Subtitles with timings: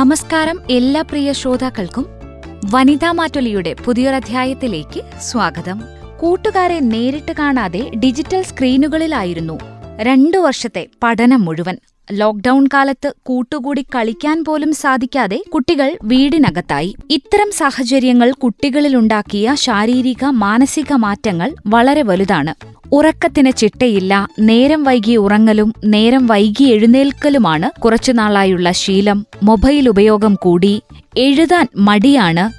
[0.00, 2.06] നമസ്കാരം എല്ലാ പ്രിയ ശ്രോതാക്കൾക്കും
[2.70, 5.82] വനിതാ മാറ്റൊലിയുടെ പുതിയൊരധ്യായത്തിലേക്ക് സ്വാഗതം.
[6.20, 9.58] കൂട്ടുകാരെ നേരിട്ട് കാണാതെ ഡിജിറ്റൽ സ്ക്രീനുകളിലായിരുന്നു
[10.02, 11.76] രണ്ടു വർഷത്തെ പഠനം മുഴുവൻ.
[12.12, 16.96] ലോക്ഡൌൺ കാലത്ത് കൂട്ടുകൂടി കളിക്കാൻ പോലും സാധിക്കാതെ കുട്ടികൾ വീടിനകത്തായി.
[17.10, 22.79] ഇത്തരം സാഹചര്യങ്ങൾ കുട്ടികളിലുണ്ടാക്കിയ ശാരീരിക മാനസിക മാറ്റങ്ങൾ വളരെ വലുതാണ്.
[22.92, 29.26] ഉറക്കത്തിന് ചിട്ടയില്ല നേരം വൈകി ഉറങ്ങലും നേരം വൈകി എഴുന്നേൽക്കലുമാണ് കുറച്ചുനാളായുള്ള ശീലം.
[29.42, 30.82] മൊബൈൽ ഉപയോഗം കൂടി
[31.16, 32.50] എഴുതാൻ മടിയാണ്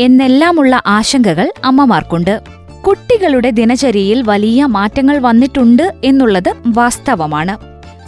[0.00, 2.40] എന്നെല്ലാമുള്ള ആശങ്കകൾ അമ്മമാർക്കുണ്ട്.
[2.86, 7.56] കുട്ടികളുടെ ദിനചര്യയിൽ വലിയ മാറ്റങ്ങൾ വന്നിട്ടുണ്ട് എന്നുള്ളത് വാസ്തവമാണ്.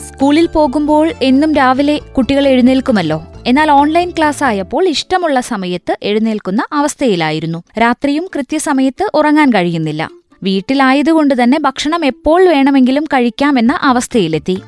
[0.09, 3.25] സ്കൂളിൽ പോകുമ്പോൾ എന്നും രാവിലെ കുട്ടികൾ എഴുന്നേൽക്കുമല്ലോ.
[3.47, 7.63] എന്നാൽ ഓൺലൈൻ ക്ലാസ് ആയപ്പോൾ ഇഷ്ടമുള്ള സമയത്ത് എഴുന്നേൽക്കുന്ന അവസ്ഥയിലായിരുന്നു.
[7.81, 10.11] രാത്രിയും കൃത്യസമയത്ത് ഉറങ്ങാൻ കഴിയുന്നില്ല.
[10.42, 14.62] വീട്ടിലായതുകൊണ്ട് തന്നെ ഭക്ഷണം എപ്പോൾ വേണമെങ്കിലും കഴിക്കാമെന്ന അവസ്ഥയിലെത്തി.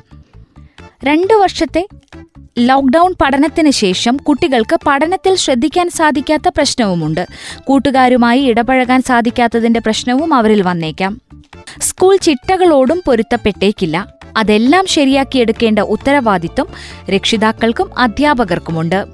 [1.03, 1.87] രണ്ടു വർഷത്തെ
[2.59, 7.27] ലോക്ക്ഡൗൺ പഠനത്തിന് ശേഷം കുട്ടികൾക്ക് പഠനത്തിൽ ശ്രദ്ധിക്കാൻ സാധിക്കാത്ത പ്രശ്നവുമുണ്ട്.
[7.63, 11.21] കൂട്ടുകാരുമായി ഇടപഴകാൻ സാധിക്കാത്തതിന്റെ പ്രശ്നവും അവരിൽ വന്നേക്കാം.
[11.79, 14.13] സ്കൂൾ ചിട്ടകളോടും പൊരുത്തപ്പെട്ടേക്കില്ല.
[14.37, 16.67] അതെല്ലാം ശരിയാക്കിയെടുക്കേണ്ട ഉത്തരവാദിത്വം
[17.09, 19.05] രക്ഷിതാക്കൾക്കും അധ്യാപകർക്കുമുണ്ട്.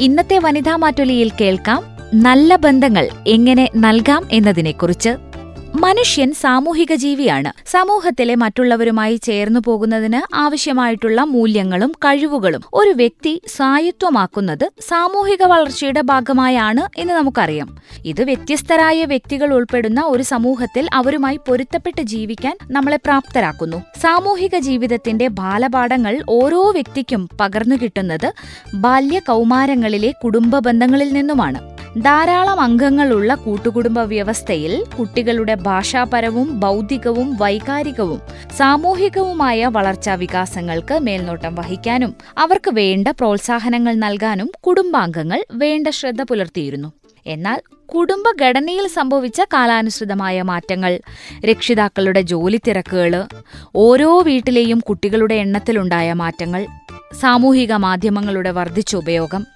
[0.00, 5.27] ഇന്നത്തെ വനിതാ മാറ്റൊലിയിൽ കേൾക്കാം നല്ല ബന്ധങ്ങൾ എങ്ങനെ നൽകാം എന്നതിനെക്കുറിച്ച്.
[5.74, 7.52] മനുഷ്യൻ സാമൂഹിക ജീവിയാണ്.
[7.66, 17.78] സമൂഹത്തിലെ മറ്റുള്ളവരുമായി ചേർന്നു പോകുന്നതിന് ആവശ്യമായിട്ടുള്ള മൂല്യങ്ങളും കഴിവുകളും ഒരു വ്യക്തി സ്വായത്വമാക്കുന്നത് സാമൂഹിക വളർച്ചയുടെ ഭാഗമായാണ് എന്ന് നമുക്കറിയാം.
[18.04, 23.76] ഇത് വ്യത്യസ്തരായ വ്യക്തികൾ ഉൾപ്പെടുന്ന ഒരു സമൂഹത്തിൽ അവരുമായി പൊരുത്തപ്പെട്ട് ജീവിക്കാൻ നമ്മളെ പ്രാപ്തരാക്കുന്നു.
[24.00, 28.32] സാമൂഹിക ജീവിതത്തിന്റെ ബാലപാഠങ്ങൾ ഓരോ വ്യക്തിക്കും പകർന്നു കിട്ടുന്നത്
[28.74, 31.77] ബാല്യ കൗമാരങ്ങളിലെ കുടുംബ ബന്ധങ്ങളിൽ നിന്നുമാണ്.
[31.96, 38.20] ധാരാളം അംഗങ്ങളുള്ള കൂട്ടുകുടുംബ വ്യവസ്ഥയിൽ കുട്ടികളുടെ ഭാഷാപരവും ബൗദ്ധികവും വൈകാരികവും
[38.58, 46.92] സാമൂഹികവുമായ വളർച്ചാ വികാസങ്ങൾക്ക് മേൽനോട്ടം വഹിക്കാനും അവർക്ക് വേണ്ട പ്രോത്സാഹനങ്ങൾ നൽകാനും കുടുംബാംഗങ്ങൾ വേണ്ട ശ്രദ്ധ പുലർത്തിയിരുന്നു.
[47.26, 47.60] എന്നാൽ
[47.94, 50.98] കുടുംബഘടനയിൽ സംഭവിച്ച കാലാനുസൃതമായ മാറ്റങ്ങൾ
[51.44, 53.24] രക്ഷിതാക്കളുടെ ജോലി തിരക്കുകൾ
[53.76, 56.66] ഓരോ വീട്ടിലെയും കുട്ടികളുടെ എണ്ണത്തിലുണ്ടായ മാറ്റങ്ങൾ
[57.20, 59.46] സാമൂഹിക മാധ്യമങ്ങളുടെ വർദ്ധിച്ച ഉപയോഗം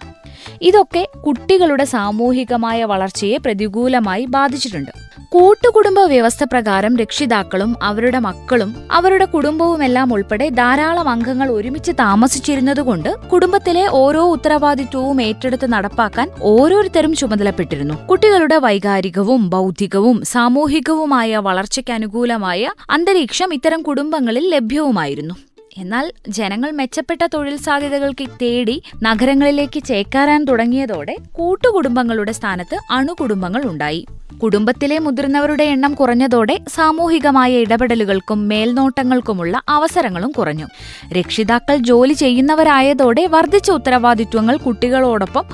[0.62, 4.90] ഇതൊക്കെ കുട്ടികളുടെ സാമൂഹികമായ വളർച്ചയെ പ്രതികൂലമായി ബാധിച്ചിട്ടുണ്ട്.
[5.28, 14.22] കൂട്ടുകുടുംബ വ്യവസ്ഥ പ്രകാരം രക്ഷിതാക്കളും അവരുടെ മക്കളും അവരുടെ കുടുംബവുമെല്ലാം ഉൾപ്പെടെ ധാരാളം അംഗങ്ങൾ ഒരുമിച്ച് താമസിച്ചിരുന്നതുകൊണ്ട് കുടുംബത്തിലെ ഓരോ
[14.24, 18.06] ഉത്തരവാദിത്വവും ഏറ്റെടുത്ത് നടപ്പാക്കാൻ ഓരോരുത്തരും ചുമതലപ്പെട്ടിരുന്നു.
[18.06, 25.34] കുട്ടികളുടെ വൈകാരികവും ബൗദ്ധികവും സാമൂഹികവുമായ വളർച്ചയ്ക്ക് അനുകൂലമായ അന്തരീക്ഷം ഇത്തരം കുടുംബങ്ങളിൽ ലഭ്യവുമായിരുന്നു.
[25.78, 34.06] എന്നാൽ ജനങ്ങൾ മെച്ചപ്പെട്ട തൊഴിൽ സാധ്യതകൾക്ക് തേടി നഗരങ്ങളിലേക്ക് ചേക്കാറാൻ തുടങ്ങിയതോടെ കൂട്ടുകുടുംബങ്ങളുടെ സ്ഥാനത്ത് അണുകുടുംബങ്ങൾ ഉണ്ടായി.
[34.42, 40.66] കുടുംബത്തിലെ മുതിർന്നവരുടെ എണ്ണം കുറഞ്ഞതോടെ സാമൂഹികമായ ഇടപെടലുകൾക്കും മേൽനോട്ടങ്ങൾക്കുമുള്ള അവസരങ്ങളും കുറഞ്ഞു.
[41.12, 45.44] രക്ഷിതാക്കൾ ജോലി ചെയ്യുന്നവരായതോടെ വർദ്ധിച്ച ഉത്തരവാദിത്വങ്ങൾ കുട്ടികളോടൊപ്പം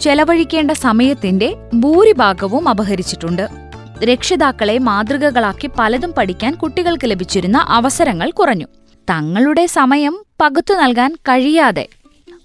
[0.00, 3.48] ചെലവഴിക്കേണ്ട സമയത്തിന്റെ ഭൂരിഭാഗവും അപഹരിച്ചിട്ടുണ്ട്.
[4.04, 8.66] രക്ഷിതാക്കളെ മാതൃകകളാക്കി പലതും പഠിക്കാൻ കുട്ടികൾക്ക് ലഭിച്ചിരുന്ന അവസരങ്ങൾ കുറഞ്ഞു.
[9.10, 11.88] തങ്ങളുടെ സമയം പകുത്തു നൽകാൻ കഴിയാതെ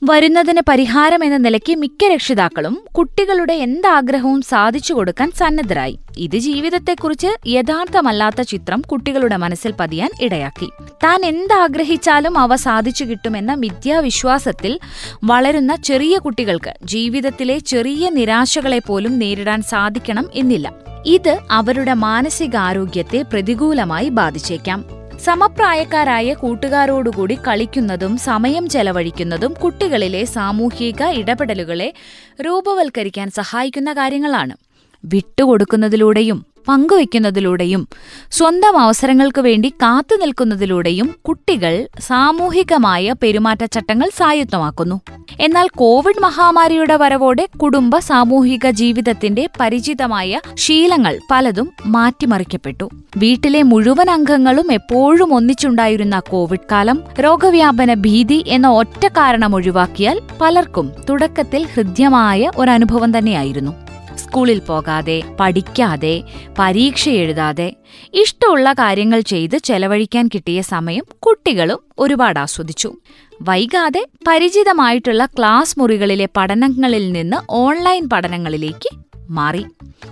[0.03, 5.97] വരുന്നതിന് പരിഹാരം എന്ന നിലയ്ക്ക് മിക്ക രക്ഷിതാക്കളും കുട്ടികളുടെ എന്താഗ്രഹവും സാധിച്ചു കൊടുക്കാൻ സന്നദ്ധരായി.
[6.17, 10.69] ഇത് ജീവിതത്തെക്കുറിച്ച് യഥാർത്ഥമല്ലാത്ത ചിത്രം കുട്ടികളുടെ മനസ്സിൽ പതിയാൻ ഇടയാക്കി.
[11.03, 14.79] താൻ എന്താഗ്രഹിച്ചാലും അവ സാധിച്ചു കിട്ടുമെന്ന മിഥ്യാവിശ്വാസത്തിൽ
[15.23, 20.73] വളരുന്ന ചെറിയ കുട്ടികൾക്ക് ജീവിതത്തിലെ ചെറിയ നിരാശകളെ പോലും നേരിടാൻ സാധിക്കണം എന്നില്ല.
[21.06, 24.94] ഇത് അവരുടെ മാനസികാരോഗ്യത്തെ പ്രതികൂലമായി ബാധിച്ചേക്കാം.
[25.23, 31.94] സമപ്രായക്കാരായ കൂട്ടുകാരോടുകൂടി കളിക്കുന്നതും സമയം ചെലവഴിക്കുന്നതും കുട്ടികളിലെ സാമൂഹിക ഇടപെടലുകളെ
[32.41, 34.56] രൂപവൽക്കരിക്കാൻ സഹായിക്കുന്ന കാര്യങ്ങളാണ്.
[35.03, 37.88] വിട്ടുകൊടുക്കുന്നതിലൂടെയും പങ്കുവയ്ക്കുന്നതിലൂടെയും
[38.31, 45.01] സ്വന്തം അവസരങ്ങൾക്ക് വേണ്ടി കാത്തുനിൽക്കുന്നതിലൂടെയും കുട്ടികൾ സാമൂഹികമായ പെരുമാറ്റച്ചട്ടങ്ങൾ സ്വായത്തമാക്കുന്നു
[45.39, 52.89] എന്നാൽ കോവിഡ് മഹാമാരിയുടെ വരവോടെ കുടുംബ സാമൂഹിക ജീവിതത്തിന്റെ പരിചിതമായ ശീലങ്ങൾ പലതും മാറ്റിമറിക്കപ്പെട്ടു.
[53.18, 61.68] വീട്ടിലെ മുഴുവൻ അംഗങ്ങളും എപ്പോഴും ഒന്നിച്ചുണ്ടായിരുന്ന കോവിഡ് കാലം രോഗവ്യാപന ഭീതി എന്ന ഒറ്റ കാരണം ഒഴിവാക്കിയാൽ പലർക്കും തുടക്കത്തിൽ
[61.73, 63.84] ഹൃദ്യമായ ഒരനുഭവം തന്നെയായിരുന്നു.
[64.17, 66.23] സ്കൂളിൽ പോകാതെ പഠിക്കാതെ
[66.59, 67.75] പരീക്ഷ എഴുതാതെ
[68.13, 72.94] ഇഷ്ടമുള്ള കാര്യങ്ങൾ ചെയ്ത് ചെലവഴിക്കാൻ കിട്ടിയ സമയം കുട്ടികളും ഒരുപാട് ആസ്വദിച്ചു.
[73.41, 78.95] വൈകാതെ പരിചിതമായിട്ടുള്ള ക്ലാസ് മുറികളിലെ പഠനങ്ങളിൽ നിന്ന് ഓൺലൈൻ പഠനങ്ങളിലേക്ക്
[79.29, 79.65] മാറി.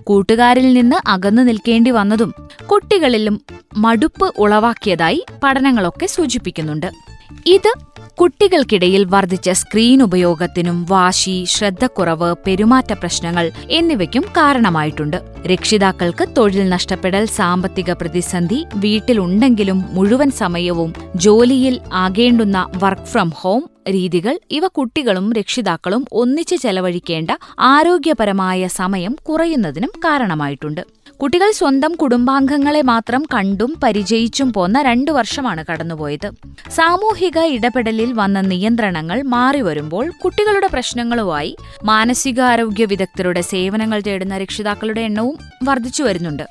[0.03, 2.33] കൂട്ടുകാരിൽ നിന്ന് അകന്നു നിൽക്കേണ്ടി വന്നതും
[2.71, 3.41] കുട്ടികളിലും
[3.77, 7.12] മടുപ്പ് ഉളവാക്കിയതായി പഠനങ്ങളൊക്കെ സൂചിപ്പിക്കുന്നുണ്ട്.
[7.45, 7.71] ഇത്
[8.19, 15.17] കുട്ടികൾക്കിടയിൽ വർദ്ധിച്ച സ്ക്രീൻ ഉപയോഗത്തിനും വാശി ശ്രദ്ധക്കുറവ് പെരുമാറ്റ പ്രശ്നങ്ങൾ എന്നിവയ്ക്കും കാരണമായിട്ടുണ്ട്.
[15.47, 24.67] രക്ഷിതാക്കൾക്ക് തൊഴിൽ നഷ്ടപ്പെടൽ സാമ്പത്തിക പ്രതിസന്ധി വീട്ടിലുണ്ടെങ്കിലും മുഴുവൻ സമയവും ജോലിയിൽ ആകേണ്ടുന്ന വർക്ക് ഫ്രം ഹോം രീതികൾ ഇവ
[24.67, 31.02] കുട്ടികളും രക്ഷിതാക്കളും ഒന്നിച്ച് ചെലവഴിക്കേണ്ട ആരോഗ്യപരമായ സമയം കുറയുന്നതിനും കാരണമായിട്ടുണ്ട്.
[31.23, 36.31] കുട്ടികൾ സ്വന്തം കുടുംബാംഗങ്ങളെ മാത്രം കണ്ടും പരിചയിച്ചും പോന്ന രണ്ടു വർഷമാണ് കടന്നുപോയത്.
[36.69, 46.03] സാമൂഹിക ഇടപെടലിൽ വന്ന നിയന്ത്രണങ്ങൾ മാറി വരുമ്പോൾ കുട്ടികളുടെ പ്രശ്നങ്ങളുമായി മാനസികാരോഗ്യ വിദഗ്ധരുടെ സേവനങ്ങൾ തേടുന്ന രക്ഷിതാക്കളുടെ എണ്ണവും വർദ്ധിച്ചു
[46.03, 46.43] വരുന്നുണ്ട്.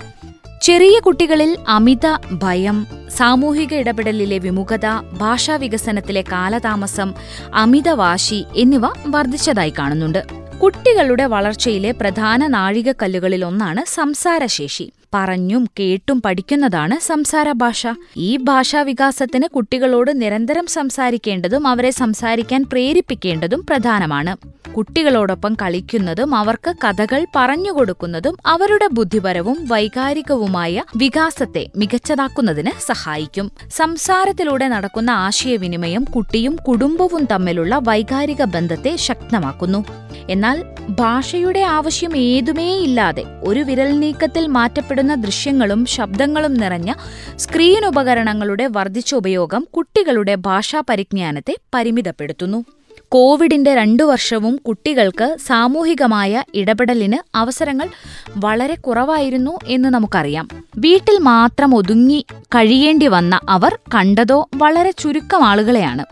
[0.63, 2.87] ചെറിയ കുട്ടികളിൽ അമിത ഭയം
[3.17, 7.15] സാമൂഹിക ഇടപെടലിലെ വിമുഖത ഭാഷാ വികസനത്തിലെ കാലതാമസം
[7.55, 10.42] അമിതവാശി എന്നിവ വർദ്ധിച്ചതായി കാണുന്നുണ്ട്.
[10.63, 14.93] കുട്ടികളുടെ വളർച്ചയിലെ പ്രധാന നാഴികക്കല്ലുകളിൽ ഒന്നാണ് സംസാരശേഷി.
[15.15, 17.87] പറഞ്ഞും കേട്ടും പഠിക്കുന്നതാണ് സംസാര ഭാഷ
[18.17, 24.37] ഈ ഭാഷാ വികാസത്തിന് കുട്ടികളോട് നിരന്തരം സംസാരിക്കേണ്ടതും അവരെ സംസാരിക്കാൻ പ്രേരിപ്പിക്കേണ്ടതും പ്രധാനമാണ്.
[24.73, 33.51] കുട്ടികളോടൊപ്പം കളിക്കുന്നതും അവർക്ക് കഥകൾ പറഞ്ഞുകൊടുക്കുന്നതും അവരുടെ ബുദ്ധിപരവും വൈകാരികവുമായ വികാസത്തെ മികച്ചതാക്കുന്നതിന് സഹായിക്കും.
[33.75, 39.85] സംസാരത്തിലൂടെ നടക്കുന്ന ആശയവിനിമയം കുട്ടിയും കുടുംബവും തമ്മിലുള്ള വൈകാരിക ബന്ധത്തെ ശക്തമാക്കുന്നു.
[40.29, 46.93] എന്നാൽ ഭാഷയുടെ ആവശ്യം ഏതുമേ ഇല്ലാതെ ഒരു വിരൽ നീക്കത്തിൽ മാറ്റപ്പെടുന്ന ദൃശ്യങ്ങളും ശബ്ദങ്ങളും നിറഞ്ഞ
[47.37, 52.65] സ്ക്രീൻ ഉപകരണങ്ങളുടെ വർദ്ധിച്ച ഉപയോഗം കുട്ടികളുടെ ഭാഷാ പരിജ്ഞാനത്തെ പരിമിതപ്പെടുത്തുന്നു.
[53.13, 57.89] കോവിഡിന്റെ രണ്ടു വർഷവും കുട്ടികൾക്ക് സാമൂഹികമായ ഇടപെടലിന് അവസരങ്ങൾ
[58.37, 60.49] വളരെ കുറവായിരുന്നു എന്ന് നമുക്കറിയാം.
[60.79, 66.05] വീട്ടിൽ മാത്രം ഒതുങ്ങി കഴിയേണ്ടി വന്ന അവർ കണ്ടതോ വളരെ ചുരുക്കം ആളുകളെയാണ്.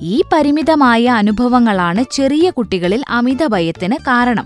[0.00, 4.44] ഈ പരിമിതമായ അനുഭവങ്ങളാണ് ചെറിയ കുട്ടികളിൽ അമിത ഭയത്തിന് കാരണം.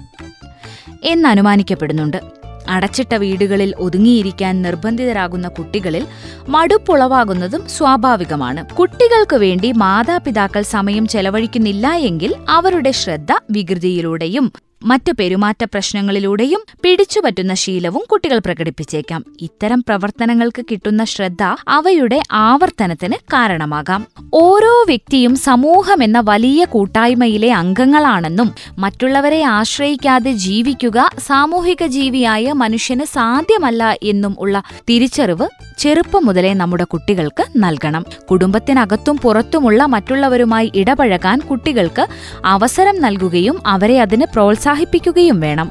[1.04, 2.35] എന്നനുമാനിക്കപ്പെടുന്നുണ്ട്
[2.68, 6.06] അടച്ചിട്ട വീടുകളിൽ ഒതുങ്ങിയിരിക്കാൻ നിർബന്ധിതരാകുന്ന കുട്ടികളിൽ
[6.48, 8.74] മടുപ്പുളവാകുന്നതും സ്വാഭാവികമാണ്.
[8.74, 14.52] കുട്ടികൾക്ക് വേണ്ടി മാതാപിതാക്കൾ സമയം ചെലവഴിക്കുന്നില്ല എങ്കിൽ അവരുടെ ശ്രദ്ധ വികൃതിയിലൂടെയും
[14.82, 19.24] മറ്റ് പെരുമാറ്റ പ്രശ്നങ്ങളിലൂടെയും പിടിച്ചുപറ്റുന്ന ശീലവും കുട്ടികൾ പ്രകടിപ്പിച്ചേക്കാം.
[19.40, 24.06] ഇത്തരം പ്രവർത്തനങ്ങൾക്ക് കിട്ടുന്ന ശ്രദ്ധ അവയുടെ ആവർത്തനത്തിന് കാരണമാകാം.
[24.34, 34.36] ഓരോ വ്യക്തിയും സമൂഹം എന്ന വലിയ കൂട്ടായ്മയിലെ അംഗങ്ങളാണെന്നും മറ്റുള്ളവരെ ആശ്രയിക്കാതെ ജീവിക്കുക സാമൂഹിക ജീവിയായ മനുഷ്യന് സാധ്യമല്ല എന്നും
[34.38, 38.04] ഉള്ള തിരിച്ചറിവ് ചെറുപ്പം മുതലേ നമ്മുടെ കുട്ടികൾക്ക് നൽകണം.
[38.30, 42.06] കുടുംബത്തിനകത്തും പുറത്തുമുള്ള മറ്റുള്ളവരുമായി ഇടപഴകാൻ കുട്ടികൾക്ക്
[42.44, 45.70] അവസരം നൽകുകയും അവരെ അതിന് പ്രോത്സാഹിപ്പിക്കുകയും വേണം.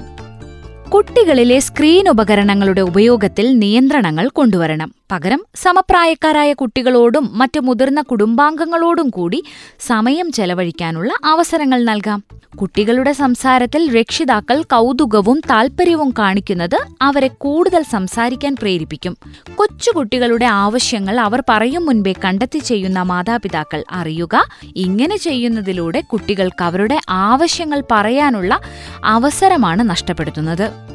[0.94, 4.94] കുട്ടികളിലെ സ്ക്രീൻ ഉപകരണങ്ങളുടെ ഉപയോഗത്തിൽ നിയന്ത്രണങ്ങൾ കൊണ്ടുവരണം.
[5.12, 9.44] പകരം സമപ്രായക്കാരായ കുട്ടികളോടും മറ്റ് മുതിർന്ന കുടുംബാംഗങ്ങളോടും കൂടി
[9.80, 12.24] സമയം ചെലവഴിക്കാനുള്ള അവസരങ്ങൾ നൽകാം.
[12.56, 19.18] കുട്ടികളുടെ സംസാരത്തിൽ രക്ഷിതാക്കൾ കൗതുകവും താൽപ്പര്യവും കാണിക്കുന്നത് അവരെ കൂടുതൽ സംസാരിക്കാൻ പ്രേരിപ്പിക്കും.
[19.56, 24.47] കൊച്ചുകുട്ടികളുടെ ആവശ്യങ്ങൾ അവർ പറയും മുൻപേ കണ്ടെത്തി ചെയ്യുന്ന മാതാപിതാക്കൾ അറിയുക.
[24.76, 28.59] ഇങ്ങനെ ചെയ്യുന്നതിലൂടെ കുട്ടികൾക്ക് അവരുടെ ആവശ്യങ്ങൾ പറയാനുള്ള
[29.04, 30.94] അവസരമാണ് നഷ്ടപ്പെടുത്തുന്നത്.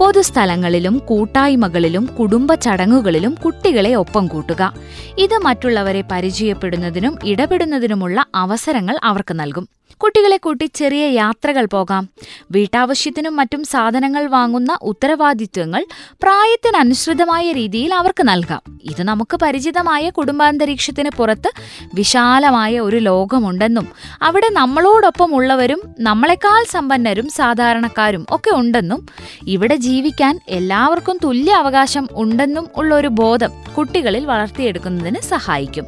[0.00, 4.72] പൊതുസ്ഥലങ്ങളിലും കൂട്ടായ്മകളിലും കുടുംബ ചടങ്ങുകളിലും കുട്ടികളെ ഒപ്പം കൂട്ടുക.
[5.18, 9.68] ഇത് മറ്റുള്ളവരെ പരിചയപ്പെടുന്നതിനും ഇടപെടുന്നതിനുമുള്ള അവസരങ്ങൾ അവർക്ക് നൽകും.
[10.02, 12.08] കുട്ടികളെ കൂട്ടി ചെറിയ യാത്രകൾ പോകാം.
[12.50, 15.84] വീട്ടാവശ്യത്തിനും മറ്റും സാധനങ്ങൾ വാങ്ങുന്ന ഉത്തരവാദിത്വങ്ങൾ
[16.22, 18.80] പ്രായത്തിനനുസൃതമായ രീതിയിൽ അവർക്ക് നൽകാം.
[18.82, 21.50] ഇത് നമുക്ക് പരിചിതമായ കുടുംബാന്തരീക്ഷത്തിന് പുറത്ത്
[21.94, 23.88] വിശാലമായ ഒരു ലോകമുണ്ടെന്നും
[24.22, 29.06] അവിടെ നമ്മളോടൊപ്പം ഉള്ളവരും നമ്മളെക്കാൾ സമ്പന്നരും സാധാരണക്കാരും ഒക്കെ ഉണ്ടെന്നും
[29.46, 35.84] ഇവിടെ ജീവിക്കാൻ എല്ലാവർക്കും തുല്യ അവകാശം ഉണ്ടെന്നും ഉള്ള ഒരു ബോധം കുട്ടികളിൽ വളർത്തിയെടുക്കുന്നതിന് സഹായിക്കും.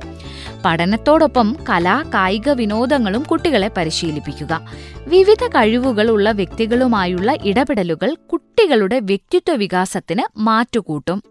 [0.65, 4.61] പഠനത്തോടൊപ്പം കലാ കായിക വിനോദങ്ങളും കുട്ടികളെ പരിശീലിപ്പിക്കുക.
[5.07, 11.23] വിവിധ കഴിവുകൾ ഉള്ള വ്യക്തികളുമായുള്ള ഇടപെടലുകൾ കുട്ടികളുടെ വ്യക്തിത്വ വികാസത്തിന് മാറ്റുകൂട്ടും.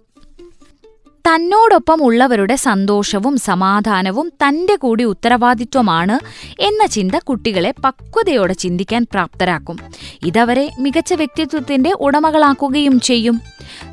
[1.28, 6.20] തന്നോടൊപ്പം ഉള്ളവരുടെ സന്തോഷവും സമാധാനവും തന്റെ കൂടി ഉത്തരവാദിത്വമാണ്
[6.62, 9.78] എന്ന ചിന്ത കുട്ടികളെ പക്വതയോടെ ചിന്തിക്കാൻ പ്രാപ്തരാക്കും.
[10.26, 13.42] ഇതവരെ മികച്ച വ്യക്തിത്വത്തിന്റെ ഉടമകളാക്കുകയും ചെയ്യും.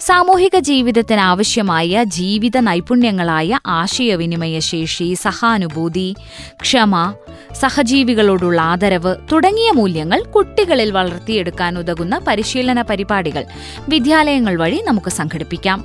[0.01, 6.15] സാമൂഹിക ജീവിതത്തിന് ആവശ്യമായ ജീവിത നൈപുണ്യങ്ങളായ ആശയവിനിമയ ശേഷി സഹാനുഭൂതി
[6.61, 7.15] ക്ഷമ
[7.55, 13.45] സഹജീവികളോടുള്ള ആദരവ് തുടങ്ങിയ മൂല്യങ്ങൾ കുട്ടികളിൽ വളർത്തിയെടുക്കാൻ ഉതകുന്ന പരിശീലന പരിപാടികൾ.
[13.89, 15.85] വിദ്യാലയങ്ങൾ വഴി നമുക്ക് സംഘടിപ്പിക്കാം.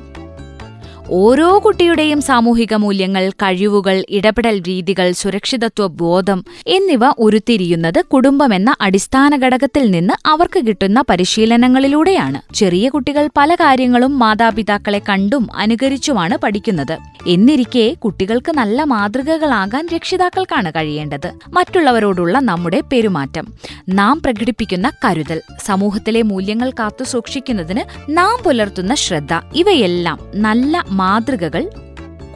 [1.10, 10.14] ഓരോ കുട്ടിയുടെയും സാമൂഹിക മൂല്യങ്ങൾ കഴിവുകൾ ഇടപെടൽ രീതികൾ സുരക്ഷിതത്വ ബോധം എന്നിവ ഉരുത്തിരിയുന്നത് കുടുംബമെന്ന അടിസ്ഥാന ഘടകത്തിൽ നിന്ന്
[10.28, 12.56] അവർക്ക് കിട്ടുന്ന പരിശീലനങ്ങളിലൂടെയാണ്.
[12.56, 16.98] ചെറിയ കുട്ടികൾ പല കാര്യങ്ങളും മാതാപിതാക്കളെ കണ്ടും അനുകരിച്ചുമാണ് പഠിക്കുന്നത്.
[17.28, 21.32] എന്നിരിക്കെ കുട്ടികൾക്ക് നല്ല മാതൃകകളാകാൻ രക്ഷിതാക്കൾക്കാണ് കഴിയേണ്ടത്.
[21.54, 23.48] മറ്റുള്ളവരോടുള്ള നമ്മുടെ പെരുമാറ്റം
[23.90, 31.70] നാം പ്രകടിപ്പിക്കുന്ന കരുതൽ സമൂഹത്തിലെ മൂല്യങ്ങൾ കാത്തു സൂക്ഷിക്കുന്നതിന് നാം പുലർത്തുന്ന ശ്രദ്ധ ഇവയെല്ലാം നല്ല മാതൃകകൾ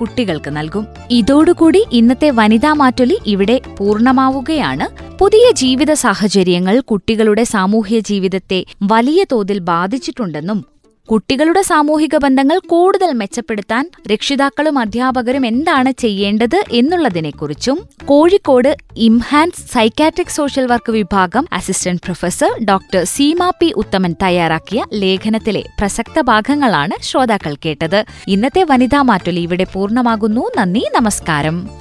[0.01, 0.87] കുട്ടികൾക്ക് നൽകും.
[1.11, 4.85] ഇതോടുകൂടി ഇന്നത്തെ വനിതാ മാറ്റൊലി ഇവിടെ പൂർണമാവുകയാണ്.
[5.19, 10.59] പുതിയ ജീവിത സാഹചര്യങ്ങൾ കുട്ടികളുടെ സാമൂഹ്യ ജീവിതത്തെ വലിയ തോതിൽ ബാധിച്ചിട്ടുണ്ടെന്നും
[11.11, 20.91] കുട്ടികളുടെ സാമൂഹിക ബന്ധങ്ങൾ കൂടുതൽ മെച്ചപ്പെടുത്താൻ രക്ഷിതാക്കളും അധ്യാപകരും എന്താണ് ചെയ്യേണ്ടത് എന്നുള്ളതിനെക്കുറിച്ചും Kozhikode IMHANS psychiatric social work
[20.91, 28.05] വിഭാഗം assistant professor doctor Seema P Uthaman തയ്യാറാക്കിയ ലേഖനത്തിലെ പ്രസക്ത ഭാഗങ്ങളാണ് ശ്രോതാക്കൾ കേട്ടത്.
[28.27, 30.51] ഇന്നത്തെ വനിതാ മാറ്റൊലി ഇവിടെ പൂർണമാകുന്നു.
[30.57, 31.80] നന്ദി നമസ്കാരം.